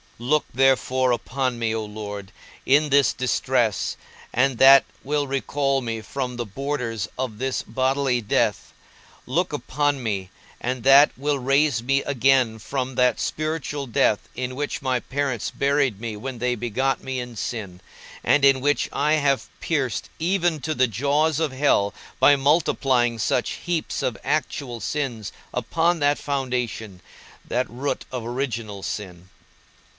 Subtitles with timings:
[0.17, 2.31] Look therefore upon me, O Lord,
[2.65, 3.97] in this distress
[4.33, 8.73] and that will recall me from the borders of this bodily death;
[9.25, 10.29] look upon me,
[10.59, 15.99] and that will raise me again from that spiritual death in which my parents buried
[15.99, 17.79] me when they begot me in sin,
[18.23, 23.51] and in which I have pierced even to the jaws of hell by multiplying such
[23.63, 27.01] heaps of actual sins upon that foundation,
[27.47, 29.29] that root of original sin.